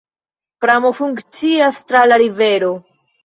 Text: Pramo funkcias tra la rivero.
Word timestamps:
Pramo 0.63 0.91
funkcias 0.99 1.83
tra 1.91 2.01
la 2.13 2.19
rivero. 2.23 2.73